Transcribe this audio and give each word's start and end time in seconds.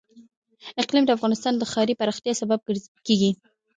اقلیم 0.81 1.03
د 1.05 1.11
افغانستان 1.17 1.53
د 1.57 1.63
ښاري 1.71 1.93
پراختیا 1.99 2.33
سبب 2.41 2.59
کېږي. 3.07 3.31